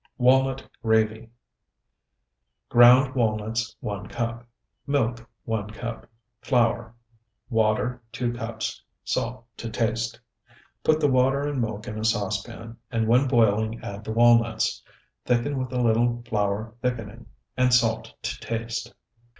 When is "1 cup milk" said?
3.81-5.29